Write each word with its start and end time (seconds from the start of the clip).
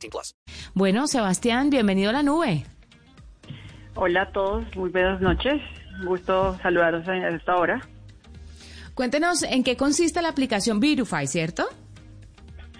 18 0.00 0.10
plus. 0.10 0.34
Bueno, 0.74 1.06
Sebastián, 1.06 1.70
bienvenido 1.70 2.10
a 2.10 2.12
la 2.14 2.22
nube. 2.22 2.64
Hola 3.94 4.22
a 4.22 4.32
todos, 4.32 4.64
muy 4.76 4.90
buenas 4.90 5.20
noches. 5.20 5.60
Gusto 6.04 6.56
saludaros 6.62 7.06
a 7.08 7.28
esta 7.28 7.56
hora. 7.56 7.80
Cuéntenos 8.94 9.42
en 9.42 9.62
qué 9.62 9.76
consiste 9.76 10.22
la 10.22 10.28
aplicación 10.30 10.80
Virify, 10.80 11.26
¿cierto? 11.26 11.64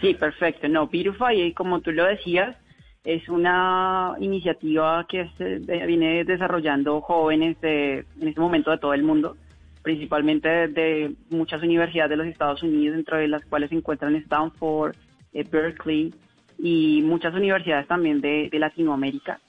Sí, 0.01 0.15
perfecto. 0.15 0.69
No, 0.69 0.87
Virify, 0.89 1.53
como 1.53 1.81
tú 1.81 1.93
lo 1.93 2.05
decías, 2.05 2.57
es 3.05 3.29
una 3.29 4.15
iniciativa 4.21 5.07
que 5.09 5.31
se 5.37 5.59
viene 5.87 6.25
desarrollando 6.25 7.01
jóvenes 7.01 7.61
de, 7.61 8.05
en 8.21 8.29
este 8.29 8.41
momento 8.41 8.71
de 8.71 8.79
todo 8.79 8.95
el 8.95 9.03
mundo, 9.03 9.37
principalmente 9.83 10.49
de, 10.49 10.69
de 10.69 11.15
muchas 11.31 11.63
universidades 11.63 12.11
de 12.11 12.17
los 12.17 12.27
Estados 12.27 12.63
Unidos, 12.63 12.97
entre 12.97 13.29
las 13.29 13.45
cuales 13.45 13.71
se 13.71 13.77
encuentran 13.77 14.15
Stanford, 14.17 14.95
eh, 15.33 15.45
Berkeley 15.45 16.15
y 16.63 17.03
muchas 17.03 17.35
universidades 17.35 17.87
también 17.87 18.21
de, 18.21 18.49
de 18.51 18.59
Latinoamérica 18.59 19.41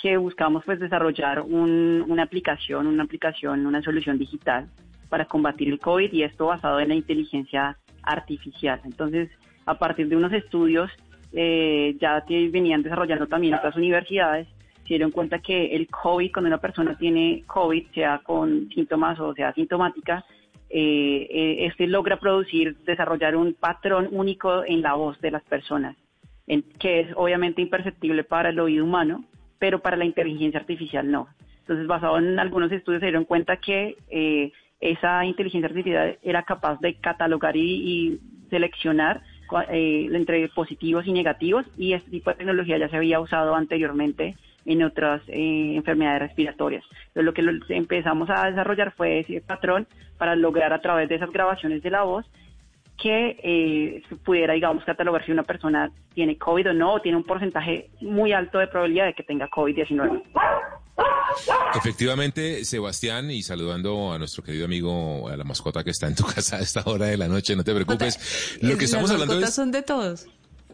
que 0.00 0.16
buscamos 0.16 0.64
pues 0.64 0.80
desarrollar 0.80 1.40
un- 1.42 2.04
una 2.08 2.24
aplicación, 2.24 2.86
una 2.86 3.04
aplicación, 3.04 3.66
una 3.66 3.82
solución 3.82 4.18
digital 4.18 4.68
para 5.08 5.26
combatir 5.26 5.68
el 5.68 5.78
COVID 5.78 6.12
y 6.12 6.22
esto 6.24 6.46
basado 6.46 6.80
en 6.80 6.88
la 6.88 6.94
inteligencia 6.94 7.76
artificial. 8.02 8.80
Entonces, 8.84 9.30
a 9.66 9.78
partir 9.78 10.08
de 10.08 10.16
unos 10.16 10.32
estudios 10.32 10.90
eh, 11.34 11.96
ya 12.00 12.24
que 12.26 12.48
venían 12.50 12.82
desarrollando 12.82 13.26
también 13.26 13.54
otras 13.54 13.76
universidades, 13.76 14.46
se 14.82 14.88
dieron 14.88 15.12
cuenta 15.12 15.38
que 15.38 15.74
el 15.74 15.86
COVID, 15.86 16.30
cuando 16.32 16.48
una 16.48 16.58
persona 16.58 16.98
tiene 16.98 17.44
COVID, 17.46 17.86
sea 17.94 18.18
con 18.22 18.68
síntomas 18.74 19.18
o 19.20 19.32
sea 19.34 19.48
asintomática, 19.48 20.24
eh, 20.68 21.26
eh, 21.30 21.66
este 21.66 21.86
logra 21.86 22.18
producir, 22.18 22.76
desarrollar 22.84 23.36
un 23.36 23.54
patrón 23.54 24.08
único 24.10 24.64
en 24.64 24.82
la 24.82 24.94
voz 24.94 25.18
de 25.20 25.30
las 25.30 25.42
personas, 25.44 25.96
en- 26.46 26.62
que 26.78 27.00
es 27.00 27.08
obviamente 27.16 27.62
imperceptible 27.62 28.24
para 28.24 28.50
el 28.50 28.60
oído 28.60 28.84
humano, 28.84 29.24
pero 29.58 29.80
para 29.80 29.96
la 29.96 30.04
inteligencia 30.04 30.60
artificial 30.60 31.10
no. 31.10 31.28
Entonces, 31.60 31.86
basado 31.86 32.18
en 32.18 32.38
algunos 32.38 32.72
estudios, 32.72 33.00
se 33.00 33.06
dieron 33.06 33.24
cuenta 33.24 33.56
que 33.58 33.96
eh, 34.10 34.52
esa 34.80 35.24
inteligencia 35.24 35.68
artificial 35.68 36.18
era 36.22 36.42
capaz 36.42 36.80
de 36.80 36.94
catalogar 36.94 37.56
y, 37.56 37.60
y 37.60 38.20
seleccionar 38.50 39.22
eh, 39.70 40.08
entre 40.12 40.48
positivos 40.48 41.06
y 41.06 41.12
negativos, 41.12 41.64
y 41.76 41.92
este 41.92 42.10
tipo 42.10 42.30
de 42.30 42.36
tecnología 42.36 42.78
ya 42.78 42.88
se 42.88 42.96
había 42.96 43.20
usado 43.20 43.54
anteriormente 43.54 44.36
en 44.64 44.82
otras 44.82 45.22
eh, 45.28 45.74
enfermedades 45.76 46.22
respiratorias. 46.22 46.84
Entonces, 47.14 47.24
lo 47.24 47.60
que 47.66 47.74
empezamos 47.76 48.30
a 48.30 48.48
desarrollar 48.48 48.92
fue 48.92 49.20
ese 49.20 49.40
patrón 49.40 49.86
para 50.18 50.36
lograr 50.36 50.72
a 50.72 50.80
través 50.80 51.08
de 51.08 51.16
esas 51.16 51.30
grabaciones 51.30 51.82
de 51.82 51.90
la 51.90 52.02
voz 52.02 52.24
que 52.98 53.36
eh, 53.42 54.02
se 54.08 54.16
pudiera, 54.16 54.54
digamos, 54.54 54.84
catalogar 54.84 55.24
si 55.24 55.32
una 55.32 55.42
persona 55.42 55.90
tiene 56.14 56.38
COVID 56.38 56.70
o 56.70 56.72
no, 56.72 56.94
o 56.94 57.00
tiene 57.00 57.16
un 57.16 57.24
porcentaje 57.24 57.90
muy 58.00 58.32
alto 58.32 58.58
de 58.58 58.68
probabilidad 58.68 59.06
de 59.06 59.14
que 59.14 59.22
tenga 59.22 59.48
COVID-19. 59.48 60.22
Efectivamente, 61.74 62.64
Sebastián, 62.64 63.30
y 63.30 63.42
saludando 63.42 64.12
a 64.12 64.18
nuestro 64.18 64.44
querido 64.44 64.66
amigo, 64.66 65.28
a 65.28 65.36
la 65.36 65.44
mascota 65.44 65.82
que 65.82 65.90
está 65.90 66.06
en 66.06 66.14
tu 66.14 66.24
casa 66.34 66.56
a 66.56 66.60
esta 66.60 66.82
hora 66.84 67.06
de 67.06 67.16
la 67.16 67.28
noche, 67.28 67.56
no 67.56 67.64
te 67.64 67.74
preocupes. 67.74 68.58
Lo 68.60 68.76
que 68.76 68.84
estamos 68.84 69.10
Las 69.10 69.14
hablando 69.14 69.34
mascotas 69.34 69.50
es... 69.50 69.54
son 69.54 69.72
de 69.72 69.82
todos. 69.82 70.26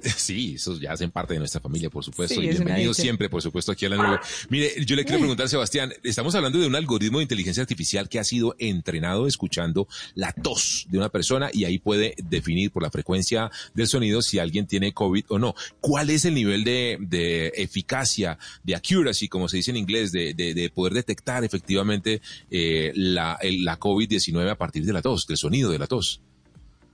Sí, 0.16 0.54
esos 0.56 0.80
ya 0.80 0.92
hacen 0.92 1.10
parte 1.10 1.34
de 1.34 1.38
nuestra 1.38 1.60
familia, 1.60 1.90
por 1.90 2.04
supuesto, 2.04 2.34
Sí, 2.34 2.40
y 2.40 2.48
bienvenidos 2.64 2.96
siempre, 3.02 3.28
por 3.28 3.42
supuesto, 3.42 3.72
aquí 3.72 3.86
a 3.86 3.88
la 3.88 3.96
nube. 3.96 4.18
Mire, 4.50 4.84
yo 4.84 4.96
le 4.96 5.04
quiero 5.04 5.18
preguntar, 5.18 5.48
Sebastián, 5.48 5.92
estamos 6.02 6.34
hablando 6.34 6.58
de 6.58 6.66
un 6.66 6.74
algoritmo 6.74 7.18
de 7.18 7.22
inteligencia 7.24 7.62
artificial 7.62 8.08
que 8.08 8.18
ha 8.18 8.24
sido 8.24 8.54
entrenado 8.58 9.26
escuchando 9.26 9.88
la 10.14 10.32
tos 10.32 10.86
de 10.90 10.98
una 10.98 11.08
persona 11.08 11.50
y 11.52 11.64
ahí 11.64 11.78
puede 11.78 12.14
definir 12.22 12.70
por 12.70 12.82
la 12.82 12.90
frecuencia 12.90 13.50
del 13.74 13.86
sonido 13.88 14.22
si 14.22 14.38
alguien 14.38 14.66
tiene 14.66 14.92
COVID 14.92 15.24
o 15.28 15.38
no. 15.38 15.54
¿Cuál 15.80 16.10
es 16.10 16.24
el 16.24 16.34
nivel 16.34 16.64
de, 16.64 16.98
de 17.00 17.52
eficacia, 17.56 18.38
de 18.64 18.74
accuracy, 18.74 19.28
como 19.28 19.48
se 19.48 19.56
dice 19.58 19.70
en 19.70 19.76
inglés, 19.78 20.12
de, 20.12 20.34
de- 20.34 20.54
de 20.54 20.70
poder 20.70 20.92
detectar 20.94 21.44
efectivamente 21.44 22.20
eh, 22.50 22.92
la, 22.94 23.38
el- 23.40 23.64
la 23.64 23.78
COVID-19 23.78 24.50
a 24.50 24.56
partir 24.56 24.84
de 24.84 24.92
la 24.92 25.02
tos, 25.02 25.26
del 25.26 25.36
sonido 25.36 25.70
de 25.70 25.78
la 25.78 25.86
tos? 25.86 26.20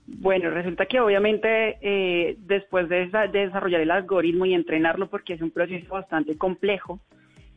Bueno, 0.06 0.50
resulta 0.50 0.84
que 0.86 1.00
obviamente 1.00 1.78
eh, 1.80 2.36
después 2.40 2.88
de, 2.88 3.04
esa- 3.04 3.26
de 3.26 3.46
desarrollar 3.46 3.80
el 3.80 3.90
algoritmo 3.90 4.44
y 4.46 4.54
entrenarlo, 4.54 5.08
porque 5.08 5.32
es 5.34 5.40
un 5.40 5.50
proceso 5.50 5.94
bastante 5.94 6.36
complejo, 6.36 7.00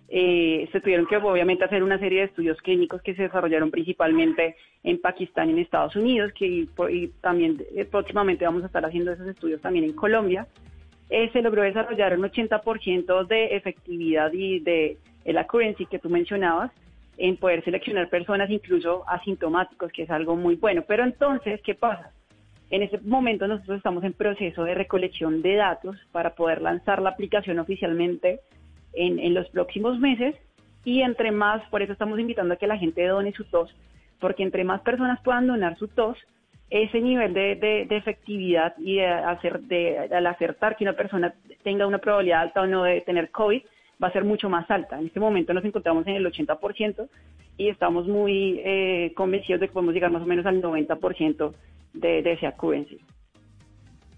eh, 0.10 0.70
se 0.72 0.80
tuvieron 0.80 1.06
que 1.08 1.18
obviamente 1.18 1.66
hacer 1.66 1.84
una 1.84 2.00
serie 2.00 2.20
de 2.20 2.26
estudios 2.28 2.58
clínicos 2.62 3.02
que 3.02 3.14
se 3.16 3.24
desarrollaron 3.24 3.70
principalmente 3.72 4.56
en 4.84 5.02
Pakistán 5.02 5.50
y 5.50 5.54
en 5.54 5.60
Estados 5.60 5.98
Unidos, 5.98 6.32
que 6.34 6.46
y 6.90 7.08
también 7.20 7.62
eh, 7.76 7.84
próximamente 7.84 8.46
vamos 8.46 8.64
a 8.64 8.68
estar 8.68 8.86
haciendo 8.86 9.12
esos 9.12 9.28
estudios 9.28 9.60
también 9.60 9.84
en 9.84 9.92
Colombia. 9.94 10.48
Eh, 11.10 11.30
se 11.34 11.42
logró 11.42 11.64
desarrollar 11.64 12.18
un 12.18 12.24
80% 12.24 13.28
de 13.28 13.56
efectividad 13.58 14.32
y 14.32 14.60
de 14.60 14.98
el 15.26 15.38
accuracy 15.38 15.86
que 15.86 16.00
tú 16.00 16.10
mencionabas 16.10 16.72
en 17.18 17.36
poder 17.36 17.62
seleccionar 17.66 18.10
personas 18.10 18.50
incluso 18.50 19.04
asintomáticos, 19.10 19.92
que 19.92 20.04
es 20.04 20.10
algo 20.10 20.38
muy 20.38 20.56
bueno. 20.56 20.84
Pero 20.88 21.04
entonces, 21.04 21.60
¿qué 21.64 21.76
pasa? 21.76 22.12
En 22.70 22.84
este 22.84 22.98
momento 23.00 23.48
nosotros 23.48 23.78
estamos 23.78 24.04
en 24.04 24.14
proceso 24.14 24.64
de 24.64 24.74
recolección 24.76 25.42
de 25.42 25.56
datos 25.56 25.96
para 26.12 26.36
poder 26.36 26.62
lanzar 26.62 27.02
la 27.02 27.10
aplicación 27.12 27.60
oficialmente 27.60 28.42
en, 28.94 29.20
en 29.20 29.34
los 29.34 29.48
próximos 29.50 30.00
meses. 30.00 30.36
Y 30.84 31.02
entre 31.02 31.32
más, 31.32 31.62
por 31.70 31.82
eso 31.82 31.94
estamos 31.94 32.20
invitando 32.20 32.54
a 32.54 32.58
que 32.58 32.68
la 32.68 32.78
gente 32.78 33.06
done 33.06 33.32
su 33.34 33.46
tos, 33.46 33.74
porque 34.20 34.44
entre 34.44 34.64
más 34.64 34.82
personas 34.82 35.20
puedan 35.24 35.48
donar 35.48 35.78
su 35.78 35.88
tos, 35.88 36.18
ese 36.70 37.00
nivel 37.00 37.34
de, 37.34 37.56
de- 37.56 37.86
de 37.86 37.96
efectividad 37.98 38.74
y 38.78 38.98
de 38.98 39.08
hacer, 39.08 39.62
de, 39.62 40.00
al 40.00 40.28
acertar 40.28 40.76
que 40.76 40.84
una 40.84 40.94
persona 40.94 41.34
tenga 41.64 41.88
una 41.88 42.00
probabilidad 42.00 42.42
alta 42.42 42.62
o 42.62 42.68
no 42.68 42.84
de 42.84 43.02
tener 43.02 43.32
COVID 43.32 43.62
va 44.02 44.08
a 44.08 44.14
ser 44.14 44.24
mucho 44.24 44.50
más 44.50 44.70
alta. 44.70 45.00
En 45.00 45.08
este 45.08 45.20
momento 45.20 45.54
nos 45.54 45.66
encontramos 45.66 46.06
en 46.08 46.16
el 46.16 46.26
80% 46.26 47.08
y 47.58 47.70
estamos 47.70 48.08
muy 48.08 48.62
eh, 48.64 49.14
convencidos 49.16 49.62
de 49.62 49.68
que 49.68 49.74
podemos 49.74 49.94
llegar 49.94 50.12
más 50.12 50.22
o 50.22 50.26
menos 50.26 50.46
al 50.46 50.62
90% 50.62 51.54
de, 51.94 52.22
de 52.22 52.34
ese 52.34 52.48
accuracy. 52.48 53.00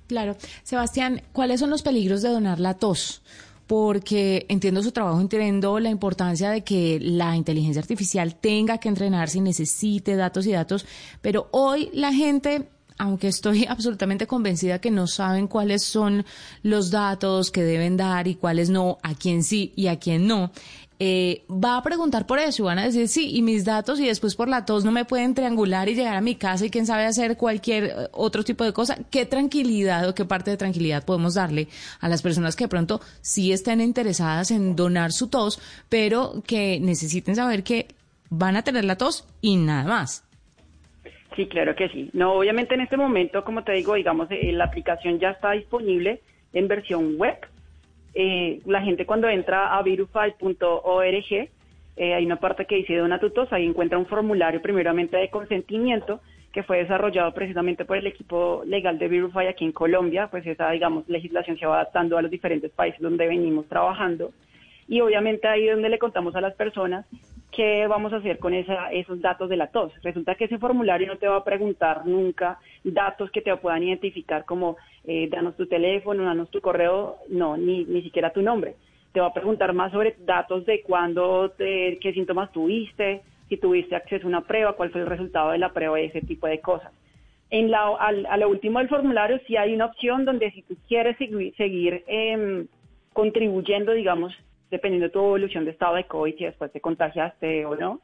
Claro. 0.08 0.36
Sebastián, 0.64 1.22
¿cuáles 1.32 1.60
son 1.60 1.70
los 1.70 1.84
peligros 1.84 2.22
de 2.22 2.30
donar 2.30 2.60
la 2.60 2.74
tos? 2.74 3.22
Porque 3.68 4.48
entiendo 4.50 4.82
su 4.82 4.92
trabajo, 4.92 5.22
entiendo 5.22 5.80
la 5.80 5.92
importancia 5.92 6.50
de 6.50 6.64
que 6.64 6.98
la 7.00 7.36
inteligencia 7.36 7.80
artificial 7.80 8.36
tenga 8.36 8.80
que 8.80 8.90
entrenarse 8.90 9.38
y 9.38 9.42
necesite 9.42 10.16
datos 10.16 10.48
y 10.48 10.52
datos, 10.52 10.88
pero 11.22 11.48
hoy 11.52 11.92
la 11.94 12.12
gente, 12.12 12.68
aunque 13.00 13.28
estoy 13.28 13.66
absolutamente 13.70 14.28
convencida 14.28 14.80
que 14.80 14.92
no 14.92 15.08
saben 15.08 15.48
cuáles 15.48 15.84
son 15.84 16.26
los 16.62 16.92
datos 16.92 17.50
que 17.50 17.64
deben 17.64 17.98
dar 17.98 18.28
y 18.28 18.36
cuáles 18.36 18.70
no, 18.70 19.00
a 19.02 19.16
quién 19.16 19.44
sí 19.44 19.74
y 19.76 19.88
a 19.88 19.98
quién 19.98 20.28
no, 20.28 20.52
eh, 21.02 21.46
va 21.50 21.78
a 21.78 21.82
preguntar 21.82 22.28
por 22.28 22.40
eso 22.40 22.62
y 22.62 22.66
van 22.66 22.78
a 22.78 22.84
decir 22.84 23.08
sí, 23.08 23.34
y 23.34 23.42
mis 23.42 23.64
datos 23.64 24.02
y 24.02 24.06
después 24.06 24.36
por 24.36 24.50
la 24.50 24.66
tos 24.66 24.84
no 24.84 24.92
me 24.92 25.06
pueden 25.06 25.34
triangular 25.34 25.88
y 25.88 25.96
llegar 25.96 26.18
a 26.18 26.22
mi 26.22 26.36
casa 26.36 26.66
y 26.66 26.70
quién 26.70 26.86
sabe 26.86 27.06
hacer 27.06 27.38
cualquier 27.38 27.84
eh, 27.86 28.10
otro 28.12 28.44
tipo 28.44 28.66
de 28.66 28.74
cosa. 28.74 28.98
¿Qué 29.10 29.26
tranquilidad 29.26 30.10
o 30.10 30.14
qué 30.14 30.26
parte 30.26 30.52
de 30.52 30.58
tranquilidad 30.58 31.06
podemos 31.06 31.36
darle 31.36 31.70
a 32.02 32.10
las 32.10 32.22
personas 32.22 32.58
que 32.58 32.66
de 32.66 32.68
pronto 32.68 33.00
sí 33.22 33.54
estén 33.54 33.80
interesadas 33.80 34.52
en 34.52 34.76
donar 34.76 35.14
su 35.14 35.28
tos, 35.28 35.62
pero 35.88 36.44
que 36.46 36.82
necesiten 36.82 37.38
saber 37.38 37.64
que 37.64 37.88
van 38.30 38.58
a 38.58 38.64
tener 38.64 38.84
la 38.84 38.98
tos 38.98 39.24
y 39.40 39.56
nada 39.56 39.86
más? 39.86 40.24
Sí, 41.40 41.48
claro 41.48 41.74
que 41.74 41.88
sí. 41.88 42.10
No, 42.12 42.34
obviamente 42.34 42.76
en 42.76 42.82
este 42.82 42.98
momento, 42.98 43.46
como 43.46 43.64
te 43.64 43.72
digo, 43.72 43.94
digamos, 43.94 44.28
eh, 44.30 44.52
la 44.52 44.66
aplicación 44.66 45.20
ya 45.20 45.30
está 45.30 45.52
disponible 45.52 46.20
en 46.52 46.68
versión 46.68 47.16
web. 47.18 47.38
Eh, 48.14 48.60
la 48.66 48.82
gente 48.82 49.06
cuando 49.06 49.30
entra 49.30 49.74
a 49.74 49.82
virufy.org, 49.82 51.32
eh, 51.32 52.14
hay 52.14 52.26
una 52.26 52.42
parte 52.42 52.66
que 52.66 52.76
dice 52.76 52.98
dona 52.98 53.22
tu 53.22 53.30
tos, 53.30 53.54
ahí 53.54 53.66
encuentra 53.66 53.98
un 53.98 54.06
formulario 54.06 54.62
primeramente 54.62 55.16
de 55.16 55.30
consentimiento 55.30 56.20
que 56.52 56.64
fue 56.64 56.80
desarrollado 56.80 57.34
precisamente 57.34 57.86
por 57.86 57.96
el 57.96 58.08
equipo 58.08 58.64
legal 58.66 59.00
de 59.00 59.08
Virufy 59.08 59.48
aquí 59.48 59.64
en 59.64 59.72
Colombia, 59.72 60.28
pues 60.30 60.46
esa, 60.46 60.70
digamos, 60.72 61.08
legislación 61.08 61.58
se 61.58 61.66
va 61.66 61.76
adaptando 61.76 62.18
a 62.18 62.22
los 62.22 62.32
diferentes 62.32 62.70
países 62.72 63.00
donde 63.00 63.30
venimos 63.30 63.66
trabajando. 63.70 64.34
Y 64.90 65.00
obviamente 65.00 65.48
ahí 65.48 65.70
es 65.70 65.74
donde 65.74 65.88
le 65.88 66.00
contamos 66.00 66.36
a 66.36 66.42
las 66.42 66.56
personas 66.56 67.06
¿qué 67.60 67.88
vamos 67.88 68.14
a 68.14 68.18
hacer 68.18 68.40
con 68.40 68.54
esa, 68.54 68.90
esos 68.94 69.20
datos 69.20 69.50
de 69.50 69.58
la 69.58 69.68
tos? 69.68 69.92
Resulta 70.02 70.36
que 70.36 70.46
ese 70.46 70.58
formulario 70.60 71.08
no 71.08 71.18
te 71.18 71.28
va 71.28 71.36
a 71.36 71.44
preguntar 71.44 72.06
nunca 72.06 72.58
datos 72.86 73.30
que 73.32 73.42
te 73.42 73.54
puedan 73.58 73.84
identificar 73.84 74.46
como 74.46 74.78
eh, 75.04 75.28
danos 75.30 75.58
tu 75.58 75.66
teléfono, 75.66 76.24
danos 76.24 76.50
tu 76.52 76.62
correo, 76.62 77.18
no, 77.28 77.58
ni, 77.58 77.84
ni 77.84 78.02
siquiera 78.02 78.32
tu 78.32 78.42
nombre. 78.42 78.76
Te 79.12 79.20
va 79.20 79.28
a 79.28 79.34
preguntar 79.34 79.74
más 79.74 79.92
sobre 79.92 80.16
datos 80.20 80.66
de 80.66 80.82
cuándo, 80.84 81.50
te- 81.58 81.98
qué 82.00 82.14
síntomas 82.14 82.50
tuviste, 82.54 83.24
si 83.50 83.58
tuviste 83.58 83.94
acceso 83.94 84.28
a 84.28 84.30
una 84.30 84.48
prueba, 84.48 84.72
cuál 84.78 84.92
fue 84.92 85.02
el 85.02 85.08
resultado 85.08 85.52
de 85.52 85.58
la 85.58 85.74
prueba, 85.74 86.00
ese 86.00 86.22
tipo 86.22 86.48
de 86.48 86.62
cosas. 86.62 86.94
En 87.50 87.70
la, 87.72 87.90
al- 88.00 88.26
a 88.28 88.38
lo 88.38 88.48
último 88.48 88.80
del 88.80 88.88
formulario 88.88 89.38
sí 89.48 89.58
hay 89.58 89.74
una 89.74 89.88
opción 89.88 90.24
donde 90.24 90.50
si 90.52 90.62
tú 90.62 90.78
quieres 90.88 91.18
seguir, 91.18 91.54
seguir 91.58 92.06
em, 92.08 92.68
contribuyendo, 93.12 93.92
digamos, 93.92 94.34
dependiendo 94.72 95.08
de 95.08 95.12
tu 95.14 95.20
evolución 95.20 95.66
de 95.66 95.72
estado 95.72 95.96
de 95.96 96.06
COVID, 96.06 96.36
si 96.38 96.46
después 96.46 96.72
te 96.72 96.82
contagiaste 96.82 97.66
o 97.66 97.76
no, 97.76 98.00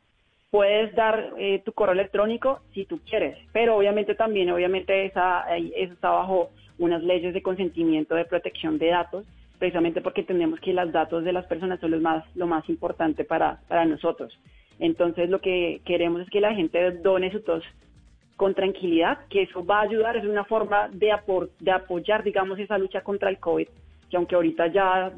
puedes 0.51 0.94
dar 0.95 1.33
eh, 1.38 1.62
tu 1.65 1.73
correo 1.73 1.94
electrónico 1.94 2.62
si 2.73 2.85
tú 2.85 3.00
quieres, 3.09 3.38
pero 3.51 3.75
obviamente 3.75 4.15
también, 4.15 4.50
obviamente 4.51 5.06
esa, 5.06 5.45
eso 5.57 5.94
está 5.94 6.09
bajo 6.12 6.50
unas 6.77 7.03
leyes 7.03 7.33
de 7.33 7.41
consentimiento 7.41 8.15
de 8.15 8.25
protección 8.25 8.77
de 8.77 8.88
datos, 8.88 9.25
precisamente 9.59 10.01
porque 10.01 10.21
entendemos 10.21 10.59
que 10.59 10.73
los 10.73 10.91
datos 10.91 11.23
de 11.23 11.33
las 11.33 11.45
personas 11.45 11.79
son 11.79 11.91
los 11.91 12.01
más, 12.01 12.23
lo 12.35 12.47
más 12.47 12.67
importante 12.69 13.23
para, 13.23 13.59
para 13.67 13.85
nosotros. 13.85 14.38
Entonces 14.79 15.29
lo 15.29 15.39
que 15.39 15.81
queremos 15.85 16.21
es 16.21 16.29
que 16.29 16.41
la 16.41 16.53
gente 16.53 16.91
done 16.91 17.31
su 17.31 17.41
tos 17.41 17.63
con 18.35 18.53
tranquilidad, 18.53 19.19
que 19.29 19.44
eso 19.44 19.65
va 19.65 19.79
a 19.79 19.83
ayudar, 19.83 20.17
es 20.17 20.25
una 20.25 20.44
forma 20.44 20.89
de, 20.89 21.09
apor- 21.12 21.50
de 21.59 21.71
apoyar, 21.71 22.21
digamos, 22.23 22.59
esa 22.59 22.77
lucha 22.77 23.01
contra 23.01 23.29
el 23.29 23.39
COVID, 23.39 23.67
que 24.15 24.17
aunque 24.17 24.35
ahorita 24.35 24.67
ya 24.67 25.12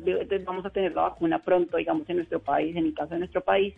vamos 0.44 0.66
a 0.66 0.72
tener 0.72 0.96
la 0.96 1.04
vacuna 1.04 1.38
pronto, 1.38 1.78
digamos, 1.78 2.10
en 2.10 2.18
nuestro 2.18 2.40
país, 2.40 2.76
en 2.76 2.88
el 2.88 2.96
caso 2.96 3.14
de 3.14 3.20
nuestro 3.20 3.42
país, 3.42 3.76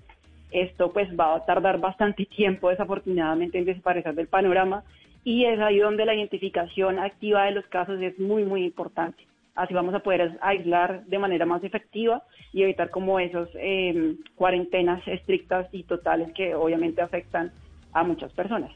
esto 0.50 0.94
pues 0.94 1.10
va 1.10 1.36
a 1.36 1.46
tardar 1.46 1.78
bastante 1.78 2.26
tiempo, 2.26 2.70
desafortunadamente, 2.70 3.58
en 3.58 3.66
desaparecer 3.66 4.16
del 4.16 4.28
panorama, 4.28 4.84
y 5.26 5.44
es 5.44 5.60
ahí 5.60 5.80
donde 5.80 6.06
la 6.06 6.16
identificación 6.16 7.00
activa 7.00 7.44
de 7.44 7.52
los 7.52 7.66
casos 7.66 8.02
es 8.02 8.18
muy, 8.18 8.46
muy 8.46 8.64
importante. 8.64 9.28
Así 9.56 9.74
vamos 9.74 9.94
a 9.94 10.00
poder 10.00 10.38
aislar 10.42 11.04
de 11.04 11.20
manera 11.20 11.46
más 11.46 11.66
efectiva 11.66 12.24
y 12.54 12.64
evitar 12.64 12.90
como 12.90 13.20
esos 13.20 13.50
eh, 13.56 14.16
cuarentenas 14.36 15.06
estrictas 15.06 15.68
y 15.74 15.84
totales 15.84 16.32
que 16.32 16.56
obviamente 16.56 17.02
afectan 17.02 17.52
a 17.92 18.04
muchas 18.04 18.32
personas. 18.32 18.72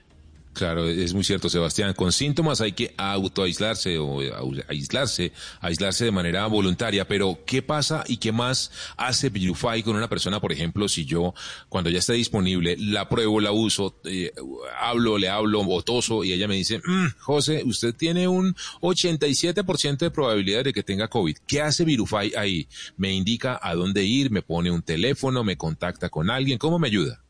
Claro, 0.53 0.87
es 0.87 1.15
muy 1.15 1.23
cierto, 1.23 1.49
Sebastián. 1.49 1.93
Con 1.95 2.11
síntomas 2.11 2.61
hay 2.61 2.73
que 2.73 2.93
autoaislarse 2.95 3.97
o 3.97 4.21
au- 4.21 4.63
aislarse, 4.67 5.31
aislarse 5.61 6.05
de 6.05 6.11
manera 6.11 6.45
voluntaria. 6.45 7.07
Pero, 7.07 7.39
¿qué 7.45 7.63
pasa 7.63 8.03
y 8.07 8.17
qué 8.17 8.31
más 8.31 8.71
hace 8.95 9.29
Virufy 9.29 9.81
con 9.81 9.95
una 9.95 10.07
persona, 10.07 10.39
por 10.39 10.51
ejemplo, 10.51 10.87
si 10.87 11.05
yo, 11.05 11.33
cuando 11.69 11.89
ya 11.89 11.97
esté 11.97 12.13
disponible, 12.13 12.75
la 12.77 13.09
pruebo, 13.09 13.41
la 13.41 13.51
uso, 13.51 13.99
eh, 14.05 14.31
hablo, 14.79 15.17
le 15.17 15.27
hablo 15.27 15.61
o 15.61 15.81
toso 15.81 16.23
y 16.23 16.33
ella 16.33 16.47
me 16.47 16.55
dice, 16.55 16.77
"Mm, 16.85 17.07
José, 17.17 17.63
usted 17.65 17.95
tiene 17.95 18.27
un 18.27 18.55
87% 18.81 20.05
de 20.05 20.11
probabilidad 20.11 20.63
de 20.65 20.73
que 20.73 20.83
tenga 20.83 21.07
COVID. 21.07 21.35
¿Qué 21.47 21.61
hace 21.61 21.83
Virufy 21.83 22.35
ahí? 22.37 22.67
Me 22.95 23.11
indica 23.11 23.59
a 23.59 23.73
dónde 23.73 24.03
ir, 24.05 24.29
me 24.29 24.43
pone 24.43 24.69
un 24.69 24.83
teléfono, 24.83 25.43
me 25.43 25.57
contacta 25.57 26.09
con 26.09 26.29
alguien. 26.29 26.59
¿Cómo 26.59 26.77
me 26.77 26.89
ayuda? 26.89 27.22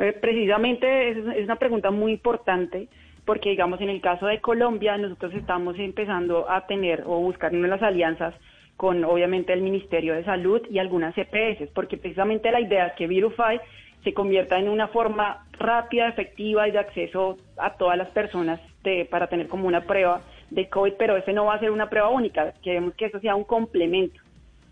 Eh, 0.00 0.12
Precisamente 0.14 1.10
es, 1.10 1.18
es 1.36 1.44
una 1.44 1.56
pregunta 1.56 1.90
muy 1.90 2.12
importante 2.12 2.88
porque, 3.26 3.50
digamos, 3.50 3.80
en 3.80 3.90
el 3.90 4.00
caso 4.00 4.26
de 4.26 4.40
Colombia, 4.40 4.96
nosotros 4.96 5.34
estamos 5.34 5.78
empezando 5.78 6.50
a 6.50 6.66
tener 6.66 7.02
o 7.06 7.20
buscar 7.20 7.54
unas 7.54 7.82
alianzas 7.82 8.34
con, 8.76 9.04
obviamente, 9.04 9.52
el 9.52 9.60
Ministerio 9.60 10.14
de 10.14 10.24
Salud 10.24 10.62
y 10.70 10.78
algunas 10.78 11.14
EPS, 11.16 11.68
porque 11.74 11.98
precisamente 11.98 12.50
la 12.50 12.60
idea 12.60 12.86
es 12.86 12.92
que 12.94 13.06
Virufy 13.06 13.60
se 14.02 14.14
convierta 14.14 14.58
en 14.58 14.70
una 14.70 14.88
forma 14.88 15.44
rápida, 15.58 16.08
efectiva 16.08 16.66
y 16.66 16.70
de 16.70 16.78
acceso 16.78 17.36
a 17.58 17.74
todas 17.74 17.98
las 17.98 18.08
personas 18.08 18.58
de- 18.82 19.04
para 19.04 19.26
tener 19.26 19.48
como 19.48 19.68
una 19.68 19.82
prueba 19.82 20.22
de 20.48 20.66
COVID, 20.70 20.94
pero 20.98 21.18
ese 21.18 21.34
no 21.34 21.44
va 21.44 21.54
a 21.54 21.60
ser 21.60 21.70
una 21.70 21.90
prueba 21.90 22.08
única, 22.08 22.54
queremos 22.62 22.94
que 22.94 23.04
eso 23.04 23.20
sea 23.20 23.34
un 23.36 23.44
complemento, 23.44 24.18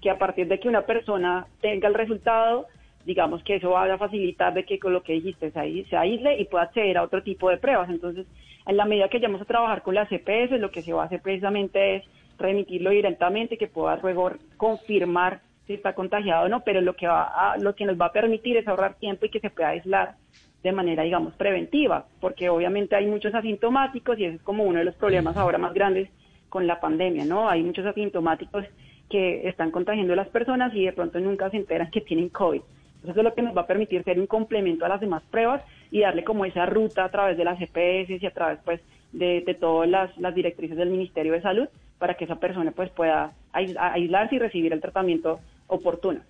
que 0.01 0.09
a 0.09 0.17
partir 0.17 0.49
de 0.49 0.59
que 0.59 0.69
una 0.69 0.87
persona 0.87 1.47
tenga 1.61 1.87
el 1.89 1.95
resultado, 1.95 2.67
digamos 3.09 3.43
que 3.43 3.57
eso 3.57 3.71
va 3.71 3.85
a 3.93 3.99
facilitar 3.99 4.53
de 4.53 4.65
que 4.65 4.79
con 4.79 4.93
lo 4.93 5.03
que 5.03 5.15
dijiste 5.15 5.51
se, 5.51 5.59
ais- 5.59 5.89
se 5.89 5.97
aísle 5.97 6.39
y 6.39 6.45
pueda 6.45 6.65
acceder 6.65 6.99
a 6.99 7.03
otro 7.03 7.23
tipo 7.23 7.49
de 7.49 7.57
pruebas. 7.57 7.89
Entonces, 7.89 8.27
en 8.67 8.77
la 8.77 8.85
medida 8.85 9.09
que 9.09 9.17
vayamos 9.19 9.41
a 9.41 9.47
trabajar 9.47 9.83
con 9.83 9.95
las 9.95 10.09
CPS, 10.11 10.59
lo 10.61 10.71
que 10.71 10.83
se 10.83 10.93
va 10.93 11.03
a 11.03 11.07
hacer 11.07 11.23
precisamente 11.23 11.97
es 11.97 12.03
remitirlo 12.39 12.91
directamente, 12.91 13.57
que 13.57 13.67
pueda 13.67 13.97
luego 14.03 14.31
confirmar 14.59 15.41
si 15.67 15.73
está 15.75 15.95
contagiado 15.95 16.45
o 16.45 16.49
no, 16.51 16.61
pero 16.65 16.81
lo 16.83 16.93
que, 16.95 17.07
va 17.09 17.25
a, 17.25 17.57
lo 17.57 17.75
que 17.75 17.87
nos 17.87 17.99
va 17.99 18.07
a 18.07 18.13
permitir 18.13 18.59
es 18.59 18.69
ahorrar 18.69 18.95
tiempo 18.95 19.25
y 19.25 19.31
que 19.31 19.41
se 19.41 19.51
pueda 19.51 19.71
aislar 19.71 20.17
de 20.63 20.73
manera, 20.73 21.03
digamos, 21.03 21.35
preventiva, 21.35 22.05
porque 22.21 22.51
obviamente 22.51 22.95
hay 22.95 23.07
muchos 23.07 23.35
asintomáticos 23.35 24.19
y 24.19 24.25
ese 24.27 24.37
es 24.37 24.43
como 24.43 24.65
uno 24.65 24.81
de 24.81 24.85
los 24.85 24.97
problemas 24.97 25.37
ahora 25.37 25.57
más 25.57 25.73
grandes 25.73 26.11
con 26.51 26.67
la 26.67 26.79
pandemia, 26.79 27.25
¿no? 27.25 27.49
Hay 27.49 27.63
muchos 27.63 27.87
asintomáticos 27.87 28.65
que 29.09 29.49
están 29.49 29.71
contagiando 29.71 30.13
a 30.13 30.17
las 30.17 30.29
personas 30.29 30.75
y 30.75 30.85
de 30.85 30.93
pronto 30.93 31.19
nunca 31.21 31.49
se 31.51 31.57
enteran 31.57 31.91
que 31.91 32.01
tienen 32.03 32.29
COVID. 32.29 32.61
Entonces 33.09 33.21
eso 33.21 33.21
es 33.21 33.25
lo 33.25 33.35
que 33.35 33.43
nos 33.43 33.57
va 33.57 33.63
a 33.63 33.67
permitir 33.67 34.05
ser 34.05 34.21
un 34.21 34.27
complemento 34.27 34.85
a 34.85 34.89
las 34.89 35.01
demás 35.01 35.23
pruebas 35.31 35.63
y 35.91 36.01
darle 36.01 36.25
como 36.25 36.45
esa 36.45 36.67
ruta 36.67 37.05
a 37.05 37.11
través 37.11 37.37
de 37.39 37.45
las 37.45 37.59
GPS 37.59 38.19
y 38.21 38.27
a 38.27 38.31
través 38.31 38.59
pues 38.65 38.81
de, 39.13 39.41
de 39.47 39.55
todas 39.55 39.89
las, 39.89 40.17
las 40.19 40.35
directrices 40.35 40.77
del 40.77 40.91
Ministerio 40.91 41.33
de 41.33 41.41
Salud 41.41 41.69
para 41.99 42.15
que 42.15 42.25
esa 42.25 42.37
persona 42.37 42.71
pues 42.73 42.91
pueda 42.91 43.33
ais- 43.55 43.77
aislarse 43.79 44.37
y 44.37 44.39
recibir 44.39 44.73
el 44.73 44.81
tratamiento 44.81 45.41
oportuno. 45.69 46.21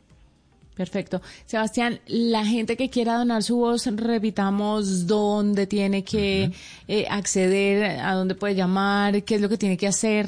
Perfecto. 0.76 1.20
Sebastián, 1.44 1.98
la 2.06 2.44
gente 2.44 2.76
que 2.76 2.88
quiera 2.88 3.14
donar 3.18 3.42
su 3.42 3.58
voz, 3.58 3.84
repitamos 3.96 5.08
dónde 5.08 5.66
tiene 5.66 6.04
que 6.04 6.50
eh, 6.86 7.06
acceder, 7.10 7.98
a 7.98 8.12
dónde 8.14 8.36
puede 8.36 8.54
llamar, 8.54 9.24
qué 9.24 9.34
es 9.34 9.40
lo 9.40 9.48
que 9.48 9.56
tiene 9.58 9.76
que 9.76 9.88
hacer. 9.88 10.26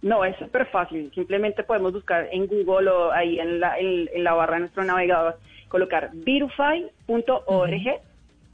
No, 0.00 0.24
es 0.24 0.36
súper 0.38 0.66
fácil. 0.66 1.10
Simplemente 1.12 1.64
podemos 1.64 1.92
buscar 1.92 2.28
en 2.30 2.46
Google 2.46 2.88
o 2.88 3.10
ahí 3.10 3.40
en 3.40 3.58
la, 3.58 3.76
en, 3.80 4.08
en 4.14 4.22
la 4.22 4.32
barra 4.34 4.54
de 4.54 4.60
nuestro 4.60 4.84
navegador, 4.84 5.36
colocar 5.68 6.10
virufy.org 7.06 8.00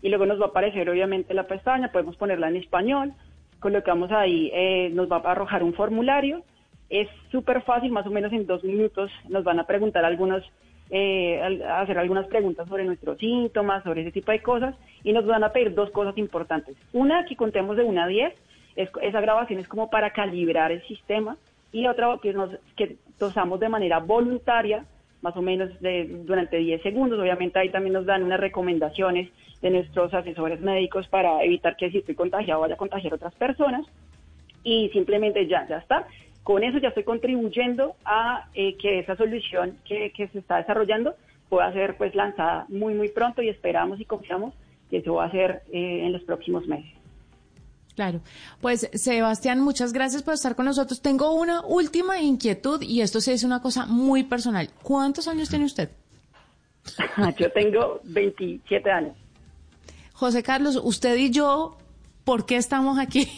y 0.03 0.09
luego 0.09 0.27
nos 0.27 0.41
va 0.41 0.47
a 0.47 0.49
aparecer 0.49 0.89
obviamente 0.91 1.33
la 1.35 1.45
pestaña, 1.47 1.91
podemos 1.93 2.17
ponerla 2.17 2.49
en 2.49 2.57
español, 2.57 3.13
colocamos 3.61 4.13
ahí, 4.13 4.51
eh, 4.53 4.91
nos 4.93 5.11
va 5.11 5.17
a 5.17 5.31
arrojar 5.33 5.63
un 5.63 5.73
formulario. 5.75 6.43
Es 6.91 7.09
súper 7.33 7.63
fácil, 7.63 7.91
más 7.91 8.07
o 8.07 8.11
menos 8.11 8.33
en 8.33 8.47
dos 8.47 8.63
minutos 8.63 9.11
nos 9.29 9.43
van 9.45 9.59
a 9.59 9.65
preguntar 9.67 10.05
algunos, 10.05 10.45
eh, 10.91 11.41
a 11.67 11.81
hacer 11.81 11.99
algunas 11.99 12.27
preguntas 12.27 12.69
sobre 12.69 12.85
nuestros 12.85 13.17
síntomas, 13.19 13.83
sobre 13.85 14.03
ese 14.03 14.13
tipo 14.13 14.33
de 14.33 14.43
cosas 14.43 14.75
y 15.03 15.13
nos 15.15 15.25
van 15.25 15.43
a 15.43 15.49
pedir 15.53 15.75
dos 15.75 15.91
cosas 15.91 16.17
importantes. 16.19 16.77
Una, 16.93 17.25
que 17.25 17.37
contemos 17.37 17.77
de 17.79 17.85
una 17.85 18.05
a 18.05 18.09
10 18.09 18.35
es- 18.77 18.91
esa 19.01 19.21
grabación 19.23 19.59
es 19.61 19.69
como 19.69 19.89
para 19.89 20.11
calibrar 20.11 20.71
el 20.71 20.83
sistema 20.83 21.39
y 21.73 21.87
otra 21.87 22.19
que, 22.21 22.35
nos, 22.35 22.51
que 22.77 22.97
tosamos 23.19 23.59
de 23.61 23.71
manera 23.71 23.99
voluntaria, 24.01 24.85
más 25.25 25.37
o 25.39 25.43
menos 25.43 25.81
de, 25.81 26.05
durante 26.27 26.59
10 26.59 26.83
segundos. 26.83 27.19
Obviamente 27.19 27.59
ahí 27.59 27.71
también 27.71 27.95
nos 27.95 28.05
dan 28.05 28.23
unas 28.23 28.39
recomendaciones 28.39 29.31
de 29.63 29.71
nuestros 29.71 30.13
asesores 30.13 30.61
médicos 30.61 31.09
para 31.09 31.43
evitar 31.43 31.77
que 31.77 31.91
si 31.91 31.99
estoy 31.99 32.15
contagiado 32.15 32.61
vaya 32.61 32.75
a 32.75 32.77
contagiar 32.77 33.15
a 33.15 33.17
otras 33.17 33.35
personas 33.35 33.87
y 34.63 34.91
simplemente 34.91 35.47
ya, 35.47 35.67
ya 35.67 35.79
está. 35.79 36.07
Con 36.43 36.63
eso 36.63 36.77
ya 36.77 36.89
estoy 36.89 37.05
contribuyendo 37.05 37.95
a 38.05 38.49
eh, 38.53 38.77
que 38.77 38.99
esa 38.99 39.17
solución 39.17 39.79
que, 39.87 40.11
que 40.11 40.29
se 40.29 40.41
está 40.41 40.59
desarrollando 40.59 41.15
pueda 41.49 41.73
ser 41.73 41.97
pues 41.97 42.15
lanzada 42.15 42.67
muy 42.69 42.93
muy 42.93 43.09
pronto 43.09 43.41
y 43.41 43.49
esperamos 43.49 43.99
y 44.01 44.05
confiamos 44.05 44.53
que 44.91 44.99
eso 44.99 45.15
va 45.15 45.25
a 45.25 45.31
ser 45.31 45.63
eh, 45.73 46.03
en 46.05 46.13
los 46.13 46.23
próximos 46.25 46.67
meses. 46.67 46.93
Claro. 47.95 48.21
Pues 48.61 48.89
Sebastián, 48.95 49.61
muchas 49.61 49.93
gracias 49.93 50.23
por 50.23 50.35
estar 50.35 50.57
con 50.57 50.67
nosotros. 50.67 51.01
Tengo 51.01 51.33
una 51.33 51.61
última 51.63 52.21
inquietud 52.21 52.83
y 52.83 53.03
esto 53.03 53.21
sí 53.21 53.31
es 53.31 53.45
una 53.45 53.63
cosa 53.63 53.87
muy 53.87 54.25
personal. 54.25 54.71
¿Cuántos 54.83 55.29
años 55.29 55.49
tiene 55.49 55.65
usted? 55.65 55.91
Yo 57.39 57.51
tengo 57.53 58.01
27 58.05 58.91
años. 58.91 59.17
José 60.13 60.43
Carlos, 60.43 60.81
usted 60.83 61.17
y 61.17 61.31
yo, 61.31 61.77
¿por 62.25 62.47
qué 62.47 62.57
estamos 62.57 62.99
aquí? 63.01 63.29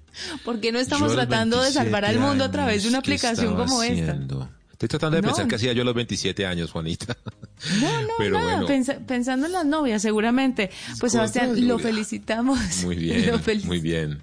¿Por 0.44 0.60
qué 0.60 0.70
no 0.70 0.78
estamos 0.78 1.08
Yo 1.08 1.14
tratando 1.14 1.62
de 1.62 1.70
salvar 1.70 2.04
al 2.04 2.16
27 2.16 2.20
mundo 2.20 2.44
a 2.44 2.50
través 2.50 2.82
de 2.82 2.90
una 2.90 2.98
años, 2.98 3.04
¿qué 3.04 3.12
aplicación 3.14 3.56
como 3.56 3.82
esta? 3.82 4.18
Estoy 4.76 4.88
tratando 4.90 5.16
de 5.16 5.22
No. 5.22 5.28
pensar 5.28 5.48
qué 5.48 5.54
hacía 5.54 5.72
yo 5.72 5.80
a 5.80 5.84
los 5.86 5.94
27 5.94 6.44
años, 6.44 6.70
Juanita. 6.70 7.16
No, 7.80 8.02
no, 8.02 8.08
Pero 8.18 8.38
nada, 8.38 8.50
bueno. 8.52 8.66
pensa- 8.66 8.98
pensando 9.06 9.46
en 9.46 9.52
las 9.52 9.64
novias, 9.64 10.02
seguramente. 10.02 10.70
Pues 11.00 11.12
Sebastián, 11.12 11.66
lo 11.66 11.78
felicitamos. 11.78 12.58
Muy 12.84 12.96
bien, 12.96 13.32
muy 13.64 13.80
bien. 13.80 14.20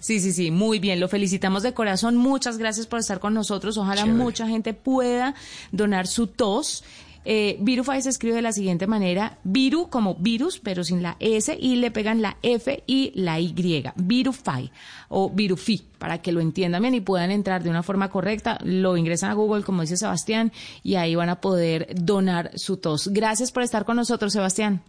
Sí, 0.00 0.18
sí, 0.20 0.32
sí, 0.32 0.50
muy 0.50 0.78
bien. 0.80 0.98
Lo 0.98 1.08
felicitamos 1.08 1.62
de 1.62 1.74
corazón. 1.74 2.16
Muchas 2.16 2.58
gracias 2.58 2.86
por 2.88 2.98
estar 3.00 3.20
con 3.20 3.34
nosotros. 3.34 3.76
Ojalá 3.78 4.02
Chévere. 4.02 4.18
mucha 4.18 4.48
gente 4.48 4.74
pueda 4.74 5.34
donar 5.72 6.06
su 6.08 6.26
tos. 6.26 6.82
Eh, 7.24 7.56
Virufy 7.60 8.02
se 8.02 8.10
escribe 8.10 8.36
de 8.36 8.42
la 8.42 8.52
siguiente 8.52 8.86
manera, 8.86 9.38
Viru 9.44 9.88
como 9.88 10.14
virus, 10.16 10.60
pero 10.60 10.84
sin 10.84 11.02
la 11.02 11.16
S, 11.20 11.56
y 11.58 11.76
le 11.76 11.90
pegan 11.90 12.22
la 12.22 12.36
F 12.42 12.82
y 12.86 13.12
la 13.14 13.40
Y. 13.40 13.54
Virufy 13.96 14.70
o 15.08 15.30
Virufi, 15.30 15.82
para 15.98 16.20
que 16.20 16.32
lo 16.32 16.40
entiendan 16.40 16.82
bien 16.82 16.94
y 16.94 17.00
puedan 17.00 17.30
entrar 17.30 17.62
de 17.62 17.70
una 17.70 17.82
forma 17.82 18.10
correcta. 18.10 18.58
Lo 18.64 18.96
ingresan 18.96 19.30
a 19.30 19.34
Google, 19.34 19.64
como 19.64 19.82
dice 19.82 19.96
Sebastián, 19.96 20.52
y 20.82 20.96
ahí 20.96 21.14
van 21.14 21.28
a 21.30 21.40
poder 21.40 21.88
donar 21.94 22.50
su 22.58 22.80
tos. 22.80 23.08
Gracias 23.12 23.52
por 23.52 23.62
estar 23.62 23.84
con 23.84 23.96
nosotros, 23.96 24.32
Sebastián. 24.32 24.82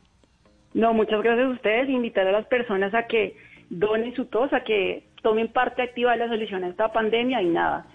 No, 0.73 0.93
muchas 0.93 1.21
gracias 1.23 1.47
a 1.47 1.51
ustedes. 1.51 1.89
Invitar 1.89 2.27
a 2.27 2.31
las 2.31 2.45
personas 2.47 2.93
a 2.93 3.07
que 3.07 3.37
donen 3.69 4.13
su 4.15 4.25
tos, 4.25 4.51
a 4.51 4.63
que 4.63 5.03
tomen 5.21 5.47
parte 5.51 5.81
activa 5.81 6.11
de 6.11 6.17
la 6.17 6.27
solución 6.27 6.63
a 6.63 6.67
esta 6.67 6.91
pandemia 6.91 7.41
y 7.41 7.47
nada. 7.47 7.87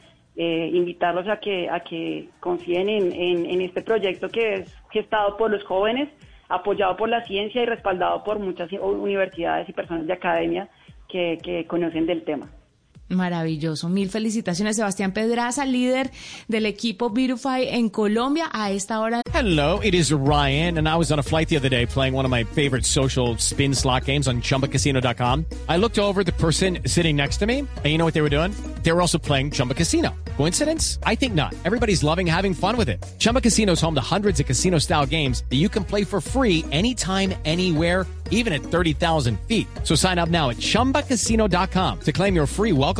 Eh, 0.43 0.71
invitarlos 0.73 1.29
a 1.29 1.39
que 1.39 1.69
a 1.69 1.81
que 1.81 2.31
confíen 2.41 2.89
en, 2.89 3.13
en, 3.45 3.61
este 3.61 3.83
proyecto 3.83 4.31
que 4.31 4.55
es 4.55 4.75
gestado 4.91 5.37
por 5.37 5.51
los 5.51 5.63
jóvenes, 5.65 6.09
apoyado 6.49 6.97
por 6.97 7.11
la 7.11 7.23
ciencia 7.27 7.63
y 7.63 7.67
respaldado 7.67 8.25
por 8.25 8.39
muchas 8.39 8.73
universidades 8.73 9.69
y 9.69 9.75
personas 9.75 10.07
de 10.07 10.15
academia 10.15 10.67
que, 11.11 11.37
que 11.43 11.67
conocen 11.67 12.07
del 12.07 12.25
tema. 12.25 12.49
Maravilloso. 13.11 13.89
Mil 13.89 14.09
felicitaciones, 14.09 14.77
Sebastián 14.77 15.13
Pedraza, 15.13 15.67
líder 15.67 16.11
del 16.49 16.67
equipo 16.67 17.11
Beautify 17.11 17.69
en 17.69 17.91
Colombia 17.91 18.49
a 18.53 18.71
esta 18.71 19.01
hora. 19.01 19.23
Hello, 19.33 19.81
it 19.83 19.95
is 19.95 20.13
Ryan, 20.13 20.79
and 20.79 20.89
I 20.89 20.97
was 20.97 21.13
on 21.13 21.19
a 21.19 21.23
flight 21.23 21.49
the 21.49 21.57
other 21.57 21.69
day 21.69 21.87
playing 21.87 22.15
one 22.15 22.25
of 22.25 22.31
my 22.31 22.45
favorite 22.45 22.85
social 22.85 23.37
spin 23.39 23.75
slot 23.75 24.05
games 24.05 24.29
on 24.29 24.41
chumbacasino.com. 24.41 25.47
I 25.69 25.77
looked 25.77 25.99
over 25.99 26.25
the 26.25 26.33
person 26.33 26.79
sitting 26.87 27.17
next 27.17 27.39
to 27.39 27.47
me, 27.47 27.61
and 27.61 27.87
you 27.87 27.99
know 27.99 28.05
what 28.05 28.15
they 28.15 28.23
were 28.23 28.31
doing? 28.31 28.53
They 28.83 28.93
were 28.93 29.01
also 29.01 29.19
playing 29.19 29.51
Chumba 29.51 29.75
Casino. 29.75 30.15
Coincidence? 30.37 30.99
I 31.05 31.15
think 31.15 31.35
not. 31.35 31.55
Everybody's 31.65 32.03
loving 32.03 32.27
having 32.27 32.55
fun 32.55 32.77
with 32.77 32.89
it. 32.89 33.05
Chumba 33.19 33.41
Casino 33.41 33.73
is 33.73 33.81
home 33.81 33.95
to 33.95 34.01
hundreds 34.01 34.41
of 34.41 34.47
casino 34.47 34.79
style 34.79 35.07
games 35.07 35.45
that 35.51 35.57
you 35.57 35.69
can 35.69 35.85
play 35.85 36.05
for 36.05 36.21
free 36.21 36.65
anytime, 36.71 37.35
anywhere, 37.45 38.07
even 38.31 38.53
at 38.53 38.63
30,000 38.63 39.39
feet. 39.41 39.67
So 39.85 39.95
sign 39.95 40.19
up 40.19 40.29
now 40.29 40.51
at 40.51 40.57
chumbacasino.com 40.57 42.01
to 42.01 42.13
claim 42.13 42.35
your 42.35 42.47
free 42.47 42.73
welcome 42.73 43.00